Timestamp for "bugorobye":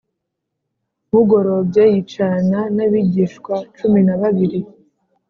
1.11-1.83